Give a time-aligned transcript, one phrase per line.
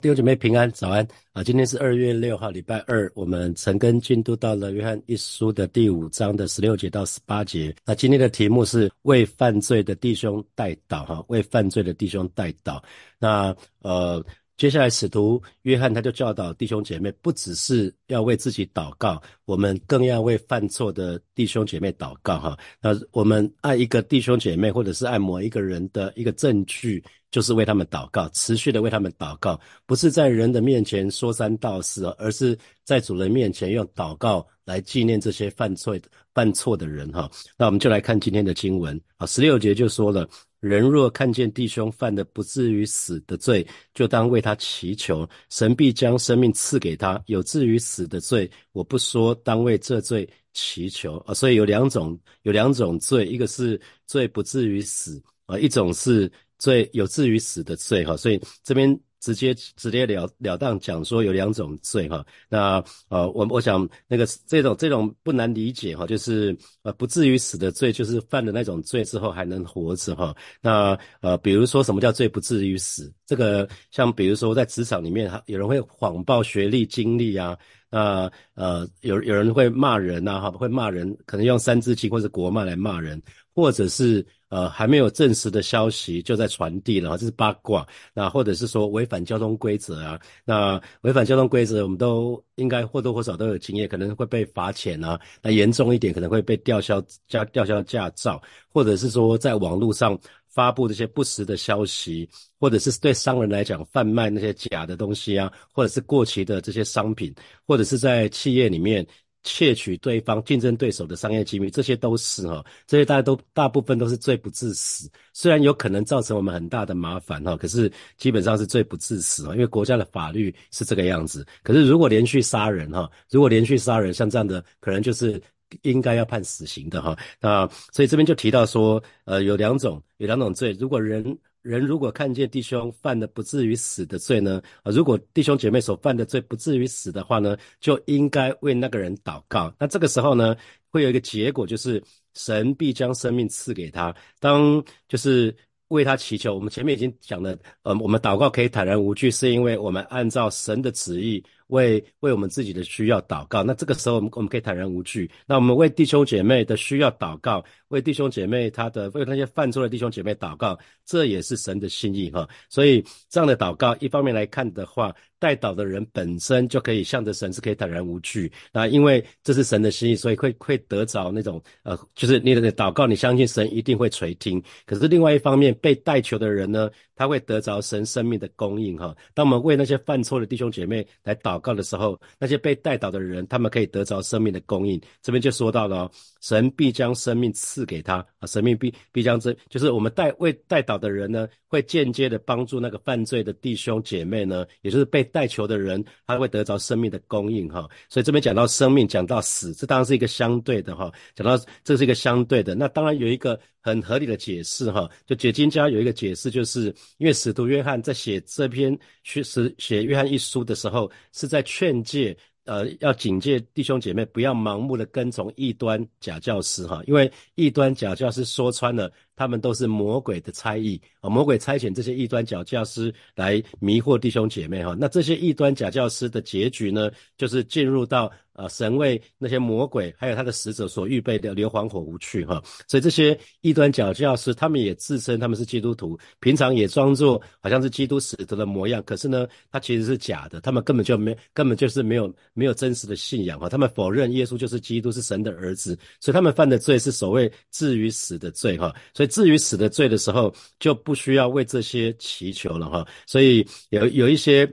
[0.00, 1.44] 弟兄姐妹平安，早安啊！
[1.44, 7.74] 今天是二月六号，礼拜二，我们陈根进度到了约翰一书的第五章的十六节到十八节。
[7.84, 12.82] 那今天的题目是为犯罪的弟兄代祷，哈，为犯罪的弟兄代祷。
[13.18, 14.24] 那呃。
[14.60, 22.38] 接下来，使徒约翰他就教导弟兄姐妹，不只是要为自己祷告，我们更要为犯错的弟兄姐妹祷告。
[22.38, 35.98] 哈，那我们爱一个弟兄姐妹，或者是爱某一个人的一个证据，就是为他们祷告，持续的为他们祷告，不是在人的面前说三道四，而是在主人面前用祷告来纪念这些犯错
[36.34, 37.10] 犯错的人。
[37.12, 39.00] 哈，那我们就来看今天的经文。
[39.16, 40.28] 啊，十六节就说了。
[40.60, 47.22] 人若看见弟兄犯的不至于死的罪，就当为他祈求，神必将生命赐给他。
[47.26, 51.34] 有至于死的罪，我不说，当为这罪祈求啊。
[51.34, 58.16] 所以有两种，有两种罪，一个是罪不至于死啊，一种是罪有至于死的罪哈。
[58.16, 59.00] 所以这边。
[59.20, 70.34] 直接直接了了当讲说有两种罪哈，那呃我我想那个这种这种不难理解哈，就是呃不至于死的罪，就是犯了那种罪之后还能活着哈。
[70.60, 73.12] 那呃比如说什么叫罪不至于死？
[73.26, 77.56] 这个像比如说在职场里面哈，有人会谎报学历经历啊，
[77.90, 83.22] 那呃有有人会骂人呐哈，会骂人，可能用三字经或者国骂来骂人，
[83.60, 84.26] 或者是。
[84.50, 87.86] 呃，还没有证实的消息就在传递了，这是八卦。
[88.12, 90.20] 那或者是说违反交通规则啊？
[90.44, 95.16] 那违反交通规则，我们都应该或多或少都有经验，可能会被罚钱啊。
[95.40, 107.32] 那严重一点，可能会被吊销驾吊销驾照，或者是说在网络上发布这些不实的消息，或者是对商人来讲贩卖那些假的东西啊，或者是过期的这些商品，
[107.68, 109.06] 或者是在企业里面。
[109.42, 121.46] 窃取对方竞争对手的商业机密，这些都是哈，这些大家都大部分都是罪不致死，虽然有可能造成我们很大的麻烦哈，可是基本上是罪不致死啊，因为国家的法律是这个样子。
[121.62, 125.40] 可是如果连续杀人哈，如果连续杀人，像这样的可能就是
[125.82, 127.16] 应该要判死刑的哈。
[127.40, 131.36] 那所以这边就提到说，呃，有两种，有两种罪，如果人。
[131.62, 134.62] 人如果看见弟兄犯的不至于死的罪呢？
[134.82, 139.74] 啊，如果弟兄姐妹所犯的罪不至于死的话呢，就应该为那个人祷告。
[139.78, 140.56] 那这个时候呢，
[140.88, 142.02] 会有一个结果，就是
[142.34, 144.14] 神必将生命赐给他。
[144.38, 145.54] 当就是
[145.88, 151.44] 为他祈求，我们前面已经讲了，呃，我们祷告可以坦然无惧，是因为我们按照神的旨意。
[151.70, 155.30] 为为我们自己的需要祷告，那这个时候我们我们可以坦然无惧。
[155.46, 162.48] 那我们为弟兄姐妹的需要祷告，为弟兄姐妹他的为那些犯错的弟兄姐妹祷告，这也是神的心意哈。
[162.68, 165.14] 所以这样的祷告，一方面来看的话。
[165.40, 168.52] 带祷的人本身就可以向着神，是可以坦然无惧。
[168.74, 174.62] 那因为这是神的心意，所以会会得着那种呃，就是你的祷告，你相信神一定会垂听。
[174.84, 179.16] 可是另外一方面，被代求的人呢，他会得着神生命的供应哈。
[179.32, 185.00] 当我们为那些犯错的弟兄姐妹来祷告的时候，那些被带倒的人，他们可以得着生命的供应。
[185.22, 186.10] 这边就说到了，
[186.40, 195.20] 神必将生命赐给他啊，神命必必将这，就是我们带为带倒的人呢，会间接的帮助那个犯罪的弟兄姐妹呢，也就是被。
[195.32, 201.08] 带球的人，他会得着生命的供应哈，所以这边讲到生命，讲到死，这当然是一个相对的哈。
[201.36, 205.08] 讲到这是一个相对的，那当然有一个很合理的解释哈。
[205.26, 209.42] 就解经家有一个解释，就是因为使徒约翰在写这篇写
[209.78, 219.12] 写约翰一书的时候，是在劝诫呃要警戒弟兄姐妹不要盲目的跟从异端假教师哈，因为异端假教师说穿了。
[219.40, 221.30] 他们都是魔鬼的差役啊！
[221.30, 224.94] 魔鬼差遣这些异端假教师来迷惑弟兄姐妹哈。
[225.00, 232.62] 那这些异端假教师的结局呢，就是进入到呃神为那些魔鬼还有他的使者所预备的硫磺火无去哈。
[232.86, 239.02] 所以这些异端假教师，他们也自称他们是基督徒，平常也装作好像是基督使徒的模样。
[239.06, 243.70] 可是呢，他其实是假的，他们根本就没根本就是没有没有真实的信仰哈。
[243.70, 248.94] 他们否认耶稣就是基督，是神的儿子，所以他们犯的罪是所谓至于死的罪哈。
[249.14, 249.29] 所以。
[249.30, 253.06] 至于死的罪的时候，就不需要为这些祈求了哈。
[253.26, 254.70] 所以有有一些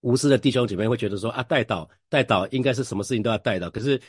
[0.00, 4.00] 无私的弟兄姐妹会觉得说啊，带祷带祷应该是什么事情都要带祷，可是。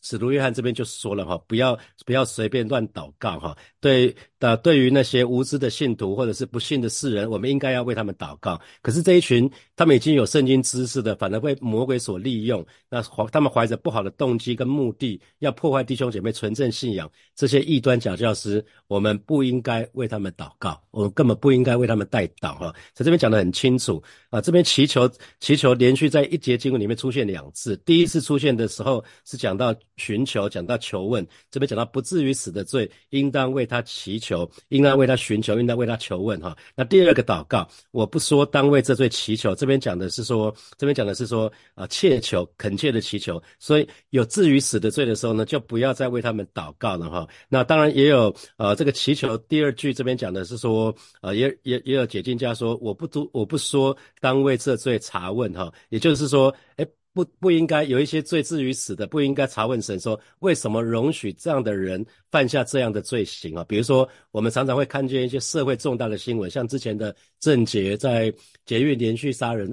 [0.00, 1.76] 使徒约翰这边就说了哈，不要
[2.06, 3.58] 不要随便乱祷告哈。
[3.80, 8.60] 对那，对于那些无知的信徒或者是不信的世人，我们应该要为他们祷告。
[8.82, 12.64] 可是这一群他们已经有圣经知识的，反而被魔鬼所利用。
[12.88, 22.72] 那怀他们怀着不好的动机跟目的，要破坏弟兄姐妹纯正信仰，这些异端假教师，我们不应该为他们祷告，我们根本不应该为他们代祷哈。
[22.94, 29.74] 在这边讲得很清楚啊，这边祈求祈求连续在一节经文里面出现两次，第一次出现的时候是讲到。
[29.98, 34.27] 寻求讲到求问，这边讲到不至于死的罪，应当为他祈求。
[34.28, 36.54] 求，应当为他寻求，应当为他求问哈。
[36.74, 43.42] 那第二个祷告，我不说当为这罪祈求，这边讲的是说，这边讲的是说啊，切求恳切的祈求。
[43.58, 47.26] 所以有至于死的罪的时候呢，就不要再为他们祷告了哈。
[47.48, 56.86] 那当然也有呃，这个祈求第二句这边讲的是说，呃，也也也有解经家说，我不读我不说当为这罪查问哈，也就是说，哎。
[57.18, 63.64] 不不应该有一些罪至于死的，不应该查问神说为什么容许这样的人犯下这样的罪行啊？
[63.64, 68.32] 比如说，我们常常会看见一些社会重大的新闻，像之前的郑捷在
[68.64, 69.68] 捷运连续杀人。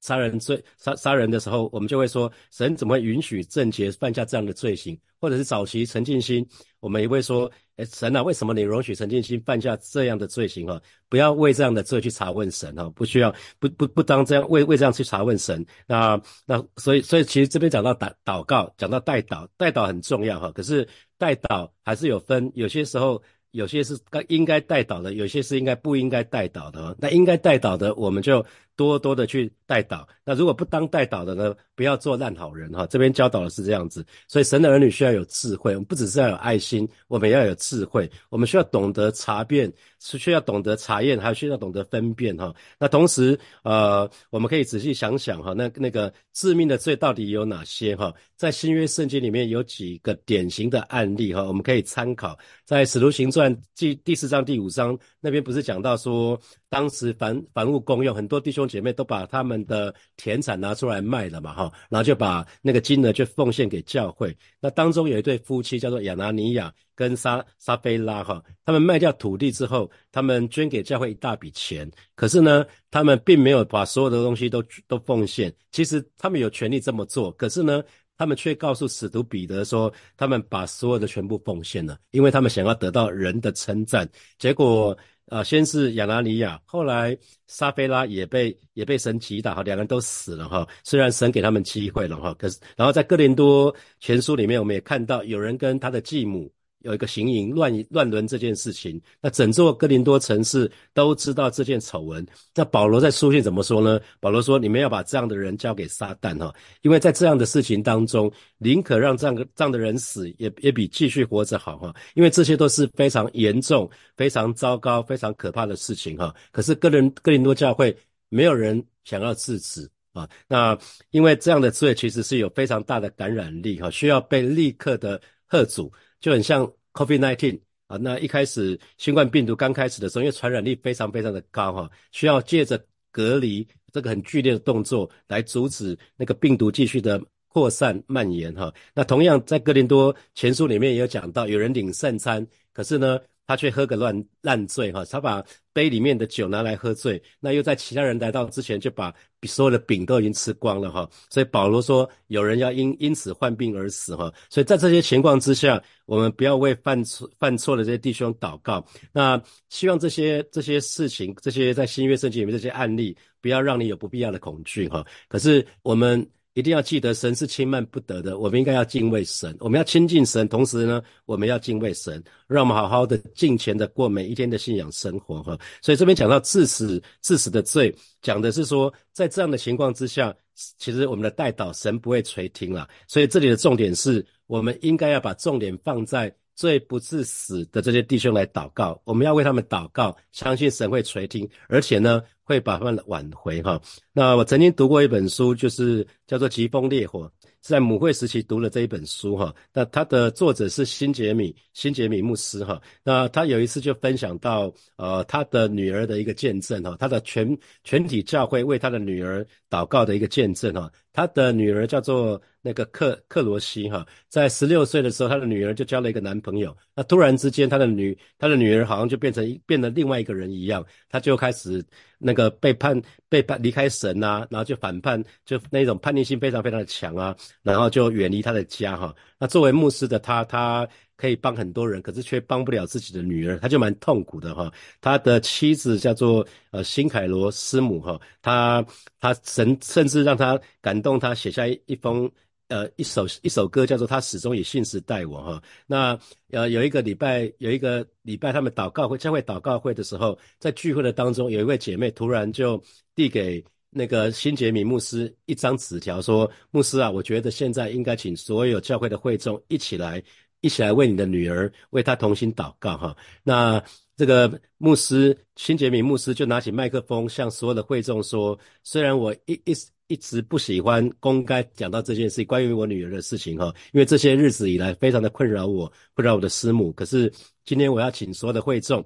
[0.00, 4.98] 杀人罪杀杀人的时候，我们就会说，神怎么会允许郑杰犯下这样的罪行？
[5.20, 6.46] 或者是早期陈进兴，
[6.80, 10.66] 我们也会说，哎，神啊，为什么你容许陈进兴犯下这样的罪行？
[10.66, 10.80] 哈，
[11.10, 15.64] 不要为这样的罪去查问神，哈，不需要，不不不当这样为为这样去查问神。
[15.86, 20.50] 那那所以所以其实这边讲到祷祷告，讲到代祷，代祷很重要，哈。
[20.52, 20.88] 可是
[21.18, 23.22] 代祷还是有分，有些时候。
[23.52, 26.96] 有些是该应该带导的，有些是应该不应该带导的。
[26.98, 28.44] 那应该带导的，我们就
[28.76, 30.08] 多多的去带导。
[30.24, 32.86] 那如果不当带导的呢，不要做烂好人哈。
[32.86, 42.54] 这边教导的是这样子，所以神的儿女需要有智慧，我们不只是要有爱心，我们要有智慧，我们需要懂得查辨，是需要懂得查验，还需要懂得分辨哈。
[42.78, 48.14] 那同时，呃，我们可以仔细想想哈，那那个致命的罪到底有哪些哈？
[48.36, 53.39] 在新约圣经里面有几个典型的案例哈，我们可以参考，在使徒行传。
[53.76, 56.38] 第第四章第五章那边不是讲到说，
[56.68, 64.36] 当时凡凡物公用，很多弟兄姐妹都把他们的田产拿出来卖了嘛，哈，然后就把那个金额就奉献给教会。
[64.60, 75.54] 那当中有一对夫妻叫做亚拿尼亚跟沙沙菲拉，哈，他们卖掉土地之后，他们捐给教会一大笔钱，可是呢，他们并没有把所有的东西都都奉献。
[75.72, 77.82] 其实他们有权利这么做，可是呢。
[78.20, 84.06] 他们却告诉使徒彼得说，他们把所有的全部奉献了，因为他们想要得到人的称赞。
[84.38, 84.94] 结果，
[85.24, 90.68] 啊，先是亚拿尼亚，后来撒菲拉也被也被神击打，哈，两个人都死了，哈。
[90.84, 96.52] 虽然神给他们机会了，哈，可是，然后在哥林多全书里面，我们也看到有人跟他的继母。
[96.80, 102.26] 有一个行淫乱乱伦这件事情，那整座哥林多城市都知道这件丑闻。
[102.54, 104.00] 那保罗在书信怎么说呢？
[104.18, 111.94] 保罗说：“你们要把这样的人交给撒旦哈，因为在这样的事情当中，宁可让这样这样的人死，也也比继续活着好哈。
[112.14, 116.34] 因为这些都是非常严重、非常糟糕、非常可怕的事情哈。
[116.50, 117.96] 可是哥林哥林多教会
[118.28, 120.28] 没有人想要制止啊。
[120.48, 120.78] 那
[121.10, 132.80] 因为这样的罪其实是有非常大的感染力哈，需要被立刻的喝阻。”就很像 COVID-19 啊，那一开始新冠病毒刚开始的时候，因为传染力非常非常的高哈，需要借着
[133.10, 138.72] 隔离这个很剧烈的动作来阻止那个病毒继续的扩散蔓延哈。
[138.94, 143.18] 那同样在哥林多前书里面也有讲到，有人领圣餐，可是呢。
[143.50, 149.12] 他却喝个乱烂醉哈，他把杯里面的酒拿来喝醉，那又在其他人来到之前就把
[149.42, 165.04] 所有的饼都已经吃光了哈，所以保罗说有人要因因此患病而死哈，所以在这些情况之下，我们不要为犯错犯错的这些弟兄祷告，那希望这些这些事情，这些在新约圣经里面这些案例，不要让你有不必要的恐惧哈。
[165.28, 166.24] 可是我们。
[166.54, 168.38] 一定要记得，神是轻慢不得的。
[168.38, 175.56] 我们应该要敬畏神，我们要亲近神，同时呢，我们要敬畏神，让我们好好的敬虔的过每一天的信仰生活哈。
[175.80, 180.34] 所以这边讲到致死致死的罪，讲的是说，在这样的情况之下，
[180.78, 182.88] 其实我们的代祷神不会垂听了。
[183.06, 192.20] 所以这里的重点是我们应该要把重点放在最不致死的这些弟兄来祷告，我们要为他们祷告，相信神会垂听，而且呢。
[192.50, 193.80] 会把他们挽回哈。
[194.12, 197.20] 那我曾经读过一本书，就是叫做《疾风烈火》，
[197.62, 199.54] 是在母会时期读了这一本书哈。
[199.72, 202.82] 那他的作者是新杰米，新杰米牧师哈。
[203.04, 210.90] 那他有一次就分享到，呃，他的女儿的一个见证哈，他的全全体教会为他的女儿祷告的一个见证哈。
[211.12, 216.76] 他的女儿叫做那个克克罗西哈，在十六岁的时候，他的女儿就交了一个男朋友。
[216.94, 221.84] 那突然之间，他的女他的女儿好像就变成一变得另外一个人一样，他就开始
[222.18, 229.14] 那个背叛背叛离开神啊，然后就反叛，就那种叛逆性非常非常的强啊，然后就远离他的家哈。
[229.38, 230.88] 那作为牧师的他，他。
[231.20, 234.72] 可以帮很多人，可是却帮不了自己的女儿，他就蛮痛苦的哈。
[235.00, 238.84] 他的妻子叫做呃辛凯罗斯母哈，他
[239.20, 242.30] 他神甚至让他感动，他写下一封
[242.68, 245.62] 呃一首一首歌，叫做他始终以信实待我哈。
[245.86, 246.18] 那
[246.50, 252.82] 呃有一个礼拜有一个礼拜，他们祷告会教会祷告会的时候，在聚会的当中，有一位姐妹突然就
[253.14, 260.22] 递给那个辛杰米牧师一张纸条，说牧师啊，我觉得现在应该请所有教会的会众一起来。
[260.60, 263.16] 一起来为你的女儿为她同心祷告哈。
[263.42, 263.82] 那
[264.16, 276.92] 这个牧师辛杰明牧师就拿起麦克风向所有的会众说：虽然我一一直一直不喜欢公开讲到这件事，关于我女儿的事情哈，因为这些日子以来非常的困扰我，困扰我的师母。
[276.92, 277.32] 可是
[277.64, 279.04] 今天我要请所有的会众。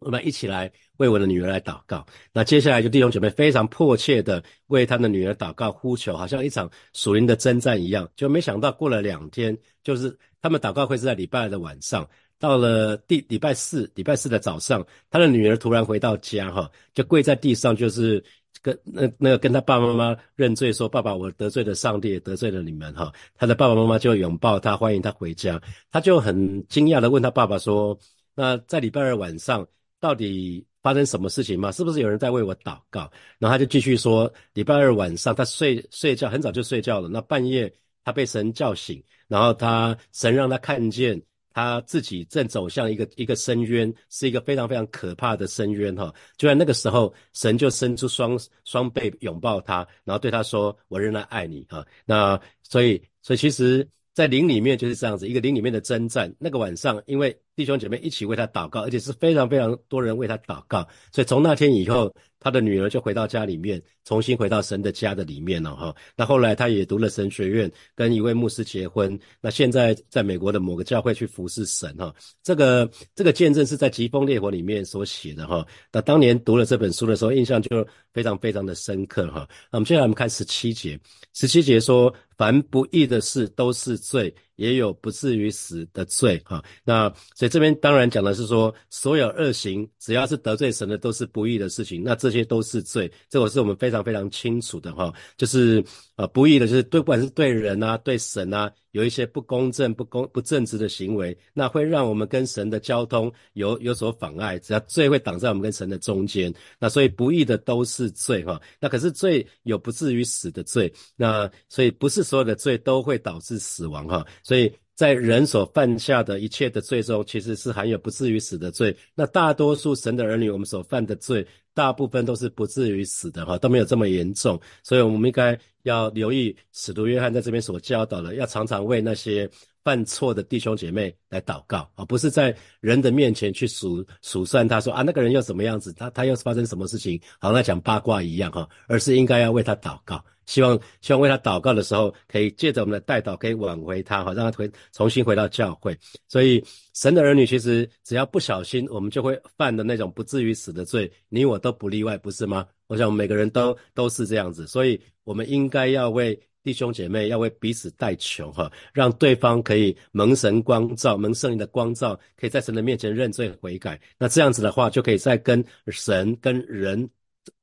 [0.00, 2.06] 我们一起来为我的女儿来祷告。
[2.32, 8.08] 那接下来就弟兄姐妹非常迫切的为他的女儿祷告呼求，好像一场属灵的征战一样。
[8.14, 18.22] 就没想到过了两天，就是他们祷告会是在礼拜二的晚上，到了第礼拜四，礼拜四的早上，他的女儿突然回到家，哈，就跪在地上，就是
[18.60, 23.12] 跟那那个跟他爸爸妈妈认罪，说爸爸，我得罪了上帝，得罪了你们，哈。
[23.36, 25.60] 他的爸爸妈妈就拥抱他，欢迎他回家。
[25.92, 27.96] 他就很惊讶的问他爸爸说
[28.34, 29.66] ：“那在礼拜二晚上？”
[30.00, 31.72] 到底发生什么事情吗？
[31.72, 33.10] 是不是有人在为我祷告？
[33.38, 37.08] 然后他就继续说，礼拜二晚上他睡睡觉很早就睡觉了。
[37.08, 37.72] 那半夜
[38.04, 41.20] 他被神叫醒，然后他神让他看见
[41.52, 46.14] 他自己正走向一个一个深渊，是一个非常非常可怕的深渊哈。
[46.36, 53.86] 就在那个时候，神就伸出双双臂拥抱他，然后对他说：“我仍然爱你哈。”那所以所以其实，
[54.18, 56.34] 在灵里面就是这样子，一个灵里面的征战。
[56.40, 65.94] 那个晚上，因为弟兄姐妹一起为他祷告，而且是非常非常多人为他祷告，所以从那天以后，他的女儿就回到家里面，重新回到神的家的里面了哈。
[66.16, 69.16] 那后来他也读了神学院，跟一位牧师结婚。
[69.40, 72.12] 那现在在美国的某个教会去服侍神哈。
[72.42, 75.64] 这个这个见证是在《疾风烈火》里面所写的哈。
[75.92, 79.48] 那当年读了这本书的时候，印象就非常非常的深刻哈。
[79.70, 80.98] 那我们接下来我们看十七节，
[81.34, 84.34] 十七节说：凡不义的事都是罪。
[84.58, 95.82] 也有不至于死的罪哈，那所以这边当然讲的是说，所有恶行只要是得罪神的，都是不义的事情，那这些都是罪，这个是我们非常非常清楚的哈，就是
[96.16, 98.70] 呃不义的，就是对不管是对人啊，对神啊。
[98.92, 104.58] 有一些不公正、不公、不正直的行为，那会让我们跟神的交通有有所妨碍。
[104.58, 108.60] 只要罪会挡在我们跟神的中间，那所以不义的都是罪哈。
[108.80, 114.26] 那可是罪有不至于死的罪，那所以不是所有的罪都会导致死亡哈。
[114.48, 114.72] 所以。
[114.98, 118.92] 在人所犯下的一切的罪中，其实是含有不至于死的罪。
[119.14, 124.60] 那大多数神的儿女，我们所犯的罪，大部分都是不至于死的，哈，都没有这么严重。
[124.82, 129.48] 所以，我们应该要留意使徒约翰在这边所教导的，要常常为那些
[129.84, 140.24] 犯错的弟兄姐妹来祷告，而不是在人的面前去数数算他说啊，那个人又怎么样子，他他又发生什么事情，好像讲八卦一样，哈，而是应该要为他祷告。
[140.48, 145.96] 希望希望为他祷告的时候，可以借着我们的代祷，可以挽回他，好让他回重新回到教会。
[146.26, 146.64] 所以
[146.94, 152.66] 神的儿女其实只要不小心，我们就会犯的那种不至于死的罪，你我都不例外，不是吗？
[152.86, 164.00] 我想我们每个人都都是这样子，所以我们应该要为弟兄姐妹，要为彼此代求，哈，让对方可以蒙神光照，蒙圣灵的光照，可以在神的面前认罪悔改。
[164.18, 167.06] 那这样子的话，就可以再跟神跟人。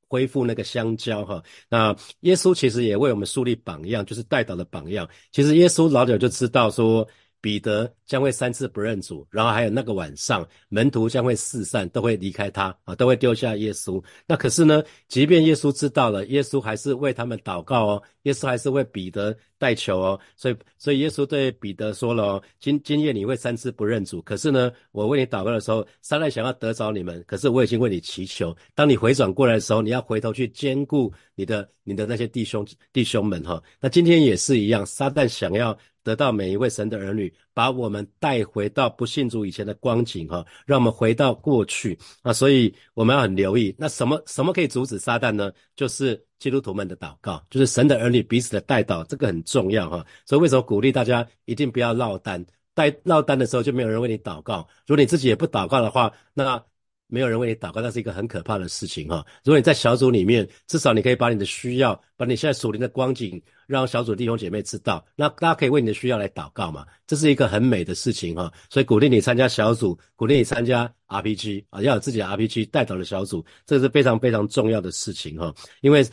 [0.07, 5.09] 恢复那个香蕉哈，那耶稣其实也为我们树立榜样，就是带导的榜样。
[5.31, 7.07] 其实耶稣老早就知道说。
[7.41, 14.03] 彼得将会三次不认主，然后还有那个晚上，门徒将会四散，都会离开他啊，都会丢下耶稣。
[14.25, 20.19] 那可是呢，即便耶稣知道了，耶稣还是为他们祷告哦，耶稣还是为彼得代求哦。
[20.35, 28.55] 所以，所以耶稣对彼得说了哦，今今夜你会三次不认主，可是呢，我为你祷告的时候，撒旦想要得着你们，可是我已经为你祈求。
[28.75, 32.63] 当你回转过来的时候，你要回头去兼顾你的你的那些弟兄
[32.93, 33.63] 弟兄们哈。
[33.79, 35.77] 那今天也是一样，撒旦想要。
[36.05, 43.73] 得到每一位神的儿女，把我们带回到不信主以前的光景哈，让我们回到过去啊，所以我们要很留意。
[43.75, 45.51] 那什么什么可以阻止撒旦呢？
[45.75, 50.05] 就是基督徒们的祷告，就是神的儿女彼此的带祷，这个很重要哈。
[50.25, 52.45] 所以为什么鼓励大家一定不要落单？
[52.73, 54.67] 带落单的时候就没有人为你祷告。
[54.85, 56.63] 如果你自己也不祷告的话，那。
[57.07, 59.25] 没有人为你祷告，那是一个很可怕的事情哈。
[59.43, 68.51] 如果你在小组里面，至少你可以把你的需要，把你现在属灵的光景，让小组弟兄姐妹知道，那大家可以为你的需要来祷告嘛，这是一个很美的事情哈。
[68.69, 75.53] 所以鼓励你参加小组，鼓励你参加 RPG 啊，要有自己的 RPG 带导的小组，这是非常非常重要的事情哈。
[75.81, 76.03] 因为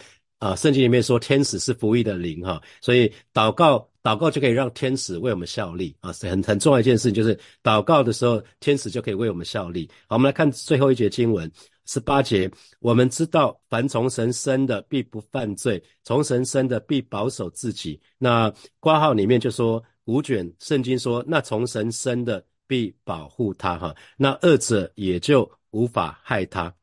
[0.45, 3.89] 啊，圣经里面说天使是服役的灵哈，所以祷告。
[4.03, 9.89] 祷告就可以让天使为我们效力啊，是很很重要一件事情，就是祷告的时候，天使就可以为我们效力。
[10.09, 11.49] 好，我们来看最后一节经文，
[11.87, 18.01] 十八节，我们知道凡从神生的必不犯罪，从神生的必保守自己。
[18.19, 26.75] 那挂号里面就说五卷圣经说，那从神生的必保护他哈，那恶者也就无法害他。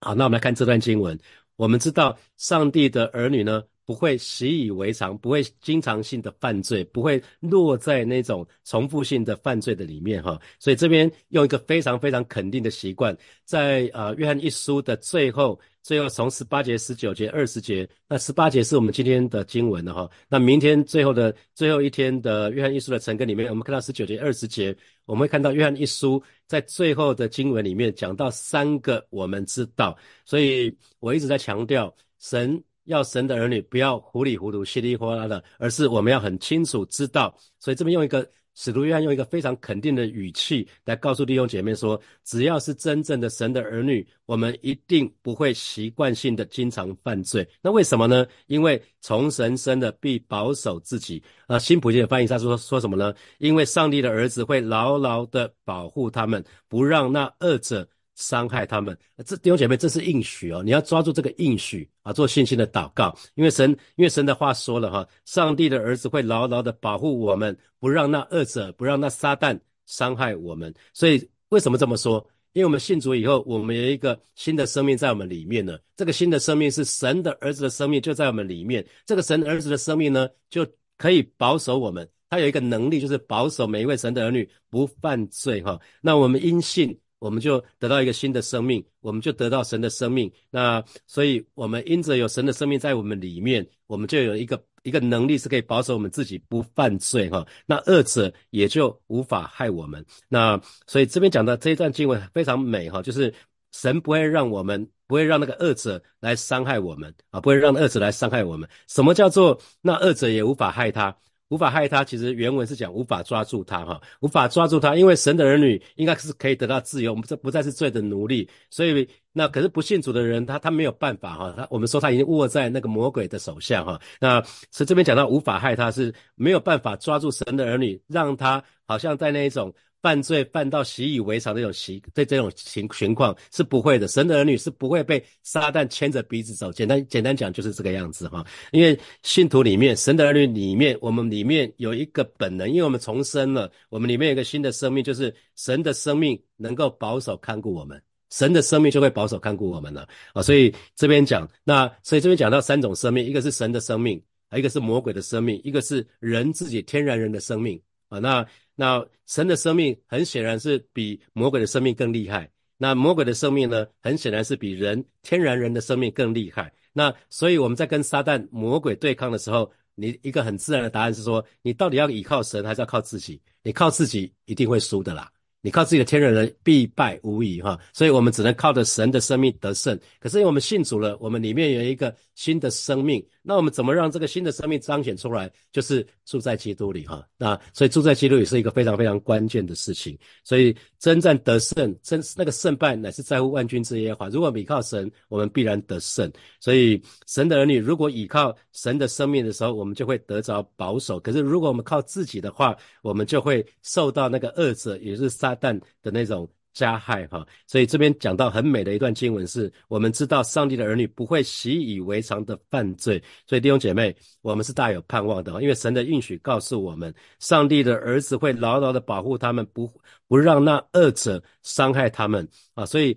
[0.00, 1.18] 好，那我们来看这段经文，
[1.58, 3.64] 我们知道上帝的儿女呢。
[3.88, 10.38] 不会习以为常，不会经常性的犯罪，不会落在那种重复性的犯罪的里面哈。
[10.58, 13.16] 所以这边用一个非常非常肯定的习惯，
[13.46, 20.06] 在呃约翰一书的最后，最后从十八节、十九节、二十节，那十八节是我们今天的经文的哈。
[20.28, 24.76] 那明天最后的最后一天的约翰一书的成根里面，我们看到十九节、二十节，
[25.06, 32.62] 我们会看到约翰一书在最后的经文里面讲到三个我们知道，所以我一直在强调神。
[32.88, 37.34] 要神的儿女不要糊里糊涂、稀里哗啦的，而是我们要很清楚知道。
[37.60, 47.46] 所以这边用一个使徒约翰用一个非常肯定的语气来告诉弟兄姐妹说：只要是真正的神的儿女，我们一定不会习惯性的经常犯罪。
[47.62, 48.26] 那为什么呢？
[48.46, 51.22] 因为从神生的必保守自己。
[51.46, 53.14] 啊，新普京的翻译他说说什么呢？
[53.38, 57.86] 因为上帝的儿子会牢牢的保护他们，不让那恶者。
[58.18, 69.56] 伤害他们，这弟兄姐妹，这是应许哦，你要抓住这个应许啊，做信心的祷告，因为神，因为神的话说了哈，上帝的儿子会牢牢的保护我们，不让那恶者，不让那撒旦
[69.86, 70.74] 伤害我们。
[70.92, 72.28] 所以为什么这么说？
[72.54, 75.78] 因为我们信主以后，我们有一个新的生命在我们里面呢。
[75.94, 82.08] 这个新的生命是神的儿子的生命就在我们里面，这个神儿子的生命呢，就可以保守我们。
[82.28, 85.80] 他有一个能力，就是保守每一位神的儿女不犯罪哈。
[86.00, 86.98] 那我们因信。
[87.18, 90.30] 我们就得到一个新的生命，我们就得到神的生命。
[90.50, 97.46] 那所以，我们因着有神的生命在我们里面，我们就有一个一个能力是可以保守我们自己不犯罪哈。
[97.66, 100.04] 那恶者也就无法害我们。
[100.28, 103.34] 那所以这边讲的这一段经文非常美哈，就是
[103.72, 108.68] 神不会让我们不会让那个恶者来伤害我们啊，不会让恶者来伤害我们。
[108.86, 111.16] 什么叫做那恶者也无法害他？
[111.48, 129.72] 无法害他，其实原文是讲无法抓住他，哈，无法抓住他，因为神的儿女应该是可以得到自由，我们这不再是罪的奴隶，所以那可是不信主的人，他他没有办法，哈，他我们说他已经握在那个魔鬼的手下，哈，那所以这边讲到无法害他，是没有办法抓住神的儿女，让他好像在那一种。
[130.00, 134.06] 犯罪犯到习以为常的这种习，对这种情情况是不会的。
[134.06, 136.72] 神的儿女是不会被撒旦牵着鼻子走。
[136.72, 138.46] 简单简单讲就是这个样子哈。
[138.70, 150.40] 因为信徒里面，神的儿女里面，我们里面有一个本能，因为我们重生了，我们里面有一个新的生命，就是神的生命能够保守看顾我们，神的生命就会保守看顾我们了啊。
[150.42, 154.22] 所以这边讲，那所以这边讲到三种生命，一个是神的生命，
[154.56, 158.20] 一个是魔鬼的生命，一个是人自己天然人的生命啊。
[158.20, 158.46] 那
[158.80, 162.48] 那神的生命很显然是比魔鬼的生命更厉害。
[162.76, 166.72] 那魔鬼的生命呢，很显然是比人天然人的生命更厉害。
[166.92, 173.42] 那所以我们在跟撒旦魔鬼对抗的时候，你一个很自然的答案是说，你到底要依靠神还是要靠自己？
[173.64, 175.28] 你靠自己一定会输的啦。
[175.60, 179.98] 你靠自己的天然人必败无疑哈，所以我们只能靠着神的生命得胜。
[180.20, 185.50] 可是因为我们信主了，我们里面有一个新的生命，那我们怎么让这个新的生命彰显出来？
[185.72, 187.26] 就是住在基督里哈。
[187.36, 190.16] 那所以住在基督里是一个非常非常关键的事情。
[190.44, 194.28] 所以征战得胜，真那个胜败乃是在乎万军之耶和华。
[194.28, 196.30] 如果依靠神，我们必然得胜。
[196.60, 201.18] 所以神的儿女如果依靠神的生命的时候，我们就会得着保守。
[201.18, 219.90] 可是如果我们靠自己的话，我们就会受到那个恶者，也是撒旦的那种加害哈，所以这边讲到很美的一段经文，是我们知道上帝的儿女不会习以为常的犯罪，所以弟兄姐妹，我们是大有盼望的，因为神的应许告诉我们，上帝的儿子会牢牢的保护他们，不
[220.28, 222.48] 不让那恶者伤害他们。
[222.74, 223.16] 啊，所以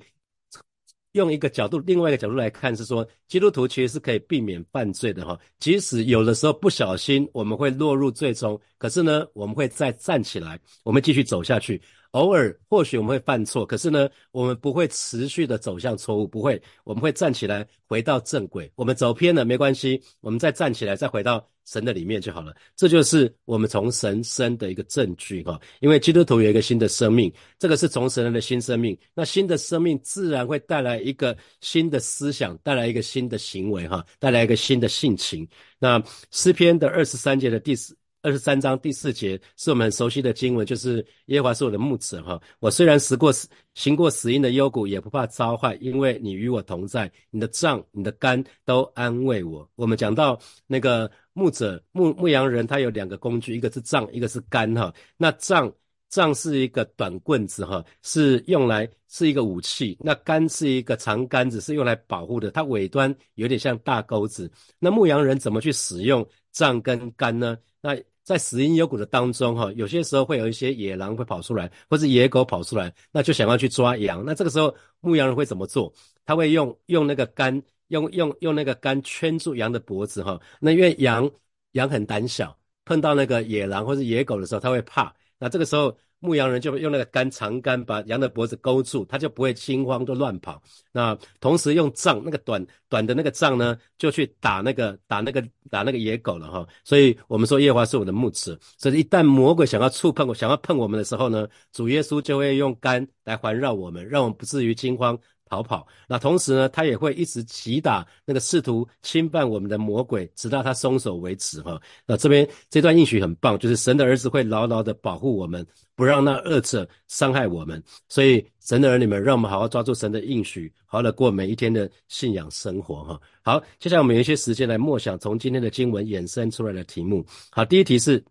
[1.11, 11.79] 用一个角度，另外一个角度来看，是说基督徒其实是可以避免犯罪的哈，即使有的时候不小心我们会落入最终，可是呢，我们会再站起来，我们继续走下去。
[12.11, 18.69] 偶尔或许我们会犯错，可是呢，我们不会持续的走向错误，不会，我们会站起来回到正轨。
[18.75, 22.53] 我们走偏了没关系，我们再站起来，再回到神的里面就好了。
[22.75, 25.57] 这就是我们从神生的一个证据哈。
[25.79, 35.47] 因为基督徒有一个新的生命，这个是从神来的新生命，那新的生命自然会带来一个新的思想，带来一个新的行为哈，带来一个新的性情。
[35.79, 37.95] 那诗篇的二十三节的第四。
[38.23, 42.39] 二十三章第四节是我们很熟悉的经文，就是耶和华是我的牧者哈。
[42.59, 49.67] 我虽然食过死行过死荫的幽谷，也不怕遭害，因为你与我同在，你的杖、你的肝都安慰我。
[49.75, 54.93] 我们讲到那个牧者牧牧羊人，他有两个工具，一个是杖，一个是杆哈。
[55.17, 55.73] 那杖
[56.09, 59.97] 杖是一个短棍子哈，是用来是一个武器。
[59.99, 64.51] 那杆是一个长杆子，是用来保护的，它尾端有点像大钩子。
[64.77, 67.57] 那牧羊人怎么去使用杖跟杆呢？
[67.83, 67.97] 那
[68.31, 74.23] 在死因幽谷的当中，哈，有些时候会有一些野狼会跑出来，或是野狗跑出来，那就想要去抓羊。
[74.25, 75.93] 那这个时候牧羊人会怎么做？
[76.25, 80.39] 他会用用那个杆，用用用那个杆圈住羊的脖子哈。
[80.59, 81.29] 那因为羊
[81.73, 85.13] 羊很胆小，碰到那个野狼或是野狗的时候，他会怕。
[85.37, 85.95] 那这个时候。
[86.21, 90.61] 牧羊人就用那个杆长杆把羊的脖子勾住，他就不会惊慌就乱跑。
[90.93, 96.65] 那同时用杖，那个短短的那个杖呢，就去打那个打那个打那个野狗了哈。
[96.83, 105.19] 所以我们说耶和华是我的牧者，所以一旦魔鬼想要触碰我想要碰我们的时候呢，主耶稣就会用杆来环绕我们，让我们不至于惊慌。
[105.51, 111.77] 逃跑，那同时呢，他也会一直击打那个试图侵犯我们的魔鬼，直到他松手为止哈。
[112.05, 117.83] 那这边这段应许很棒，就是神的儿子会牢牢的保护我们，不让那恶者伤害我们。
[118.07, 123.21] 所以神的儿女们，让我们好好抓住神的应许，好好的过每一天的信仰生活哈。
[123.41, 127.25] 好，接下来我们有一些时间来默想从今天的经文衍生出来的题目。
[127.49, 128.23] 好，第一题是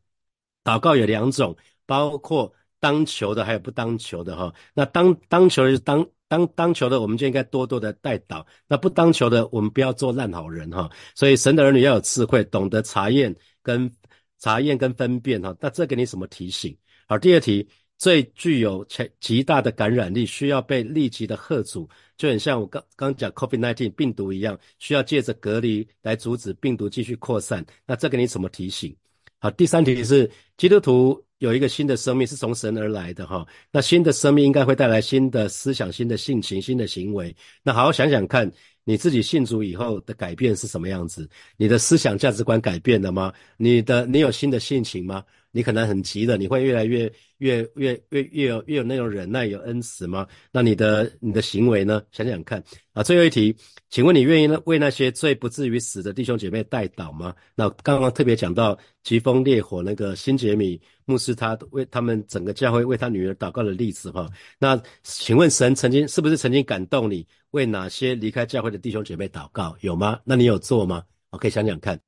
[0.64, 1.54] 祷告有两种，
[1.85, 4.50] 包括当求的，还有不当求的哈。
[4.72, 6.09] 那当当求的是当。
[6.31, 10.88] 当当求的，我们就应该多多的带祷；那不当求的，我们不要做烂好人哈。
[11.16, 13.90] 所以神的儿女要有智慧，懂得查验跟
[14.38, 15.53] 查验跟分辨哈。
[15.61, 16.75] 那这给你什么提醒？
[17.09, 27.66] 好，第二题，最具有极极大的感染力，需要被立即的喝阻，就很像我刚刚讲 COVID-19 病毒一样，需要借着隔离来阻止病毒继续扩散。
[27.85, 28.97] 那这给你什么提醒？
[29.40, 31.21] 好，第三题是基督徒。
[31.40, 37.35] 有一个新的生命是从神而来的哈，那新的生命应该会带来新的思想、新的性情、新的行为。
[37.62, 38.50] 那好好想想看，
[38.85, 41.26] 你自己信主以后的改变是什么样子？
[41.57, 43.33] 你的思想价值观改变了吗？
[43.57, 45.24] 你的你有新的性情吗？
[45.52, 50.26] 你可能很急的，你会越来越越越越越有越有那种忍耐、有恩慈吗？
[50.52, 52.02] 那你的你的行为呢？
[52.12, 53.02] 想想看啊。
[53.02, 53.54] 最后一题，
[53.88, 57.34] 请问你愿意为那些最不至于死的弟兄姐妹代祷吗？
[57.54, 64.28] 那刚刚特别讲到疾风烈火那个新杰米牧师，他为他们整个教会为他女儿祷告的例子哈。
[64.58, 69.76] 那请问神曾经是不是曾经感动你为哪些离开教会的弟兄姐妹祷告？
[69.80, 70.20] 有吗？
[70.24, 71.02] 那你有做吗？
[71.30, 71.98] 我可以想想看。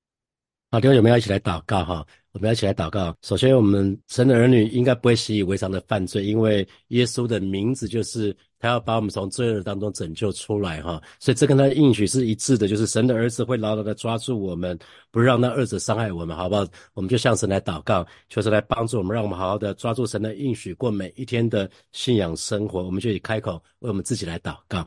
[0.70, 2.06] 好，弟兄姐妹要一起来祷告哈。
[2.32, 3.14] 我们要一起来祷告。
[3.22, 11.00] 首先，我们神的儿女应该不会习以为常的犯罪，因为耶稣的名字就是他要把我们从罪恶当中拯救出来，哈。
[11.20, 14.78] 所以这跟他的应许是一致的，就是神的儿子会牢牢的抓住我们，
[15.10, 16.66] 不让那二者伤害我们，好不好？
[16.94, 22.82] 我们就向神来祷告，就是来帮助我们，让我们好好的抓住神的应许，过每一天的信仰生活。
[22.82, 24.86] 我们就以开口为我们自己来祷告。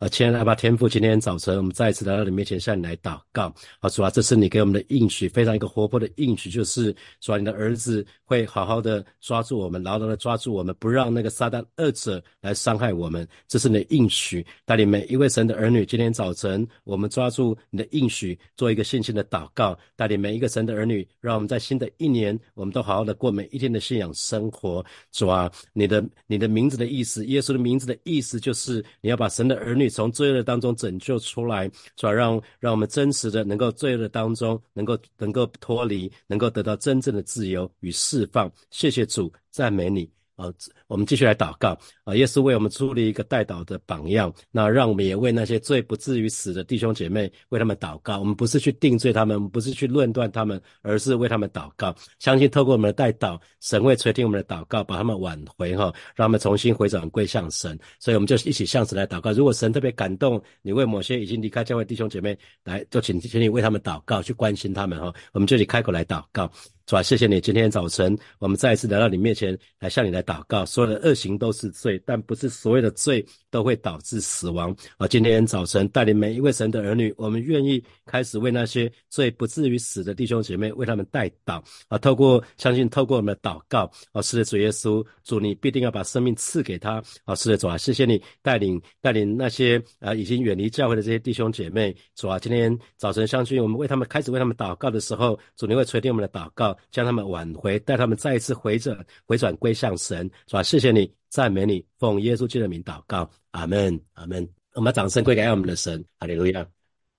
[0.00, 3.54] 啊，亲爱的阿爸天父，今天早晨我们再一次来到你面前，向你来祷告。
[3.80, 13.28] 啊，主啊，这是你给我们的应许，非常一个活泼的应许，就是主啊，你的儿子会好好的抓住我们，牢牢的抓住我们，不让那个撒旦恶者来伤害我们。
[13.46, 24.82] 这是你的应许，带领每一位神的儿女，今天早晨我们抓住你的应许，做一个信心的祷告，带领每一个神的儿女，让我们在新的一年，我们都好好的过每一天的信仰生活。
[25.12, 29.89] 主啊，你的你的名字的意思，耶稣的名字的意思，就是你要把神的儿女。
[29.90, 31.64] 从罪恶当中拯救出来，
[31.96, 32.12] 是吧？
[32.12, 38.50] 让让我们真实的能够罪恶当中能够能够脱离，能够得到真正的自由与释放。
[38.70, 40.19] 谢谢主，赞美你。
[40.40, 40.50] 啊，
[40.86, 42.14] 我们继续来祷告啊！
[42.14, 48.18] 耶稣为我们树立一个代祷的榜样，那让我们也为那些最不至于死的弟兄姐妹为他们祷告。
[48.18, 51.94] 我们不是去定罪他们，不是去论断他们，而是为他们祷告。
[52.18, 57.78] 相信透过我们的代祷，神会垂听我们的祷告，把他们挽回哈，让他们重新回转归向神。
[57.98, 59.32] 所以，我们就一起向神来祷告。
[59.32, 65.12] 如果神特别感动你，为某些已经离开教会弟兄姐妹来，就请请你为他们祷告，去关心他们哈。
[65.32, 66.50] 我们就以开口来祷告。
[66.90, 67.02] 主啊？
[67.04, 70.66] 谢谢你，今天早晨我们再一次来到你面前，来向你来祷告。
[70.66, 74.74] 所有的恶行都是罪，但不是所有的罪都会导致死亡。
[74.96, 81.62] 啊，今天早晨带领每一位神的儿女，我们愿意开始为那些最不至于死的弟兄姐妹为他们代祷。
[81.86, 87.00] 啊，透过相信，透过我们的祷告，啊，是的，主耶稣，主你必定要把生命赐给他。
[87.24, 91.94] 啊，是的，主啊，谢谢你带领带领那些啊已经远离教会的这些弟兄姐妹。
[92.16, 96.76] 主啊，今天早晨相信我们为他们开始为他们祷告的时候，主你会垂听我们的祷告。
[96.90, 100.62] 将他们挽回，带他们再一次回转，回转归向神，是吧？
[100.62, 104.48] 谢谢你，赞美你，奉耶稣基督的名祷告，阿门，阿门。
[104.74, 106.66] 我们掌声归给我们的神，哈利路亚。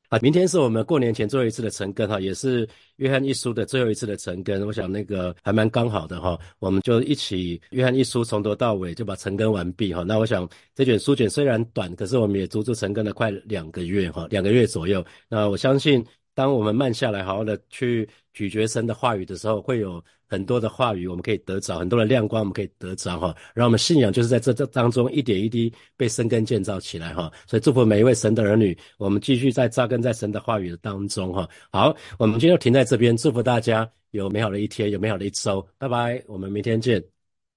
[0.10, 4.66] 啊，明天是我们过年前最后一次的成根哈，也是约翰一书的最后一次的成根。
[4.68, 10.04] 我想那个还蛮刚好的哈，我们就一起约翰一书从头到尾就把成根完毕哈。
[10.06, 15.06] 那我想这卷书卷虽然短，可是我们也足足成根了快两个月哈，两个月左右。
[15.30, 16.06] 那我相信。
[16.34, 23.36] 当我们慢下来，好好的去咀嚼神的话语的时候，会有很多的话语我们可以得着，很多的亮光我们可以得着哈。
[23.54, 27.32] 让我们信仰就是在这这当中一点一滴被生根建造起来哈。
[27.46, 31.48] 所以祝福每一位神的儿女，我们继续在扎根在神的话语的当中哈。
[31.72, 37.21] 好，我们今天就停在这边，祝福大家有美好的一天，有美好的一周，拜拜，我们明天见。